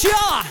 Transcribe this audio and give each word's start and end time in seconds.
Sure. 0.00 0.49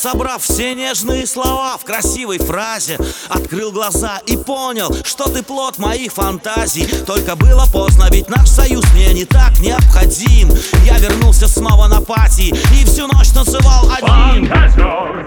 Собрав 0.00 0.42
все 0.42 0.74
нежные 0.74 1.26
слова 1.26 1.76
в 1.76 1.84
красивой 1.84 2.38
фразе 2.38 2.98
Открыл 3.28 3.70
глаза 3.70 4.20
и 4.26 4.36
понял, 4.36 4.94
что 5.04 5.24
ты 5.28 5.42
плод 5.42 5.78
моих 5.78 6.12
фантазий. 6.12 6.86
Только 7.06 7.36
было 7.36 7.66
поздно, 7.70 8.08
ведь 8.10 8.30
наш 8.30 8.48
союз 8.48 8.84
мне 8.94 9.12
не 9.12 9.24
так 9.24 9.58
необходим. 9.60 10.50
Я 10.84 10.98
вернулся 10.98 11.46
снова 11.46 11.86
на 11.86 12.00
пати 12.00 12.54
и 12.74 12.84
всю 12.84 13.06
ночь 13.06 13.28
танцевал 13.28 13.90
один. 13.90 14.48
Фантазер 14.48 15.26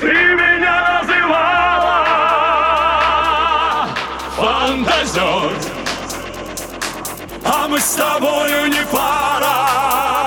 Ты 0.00 0.06
меня 0.06 1.00
называла. 1.00 1.94
Фантазер 4.36 5.52
А 7.44 7.68
мы 7.68 7.78
с 7.78 7.94
тобою 7.94 8.66
не 8.66 8.84
пара 8.90 10.23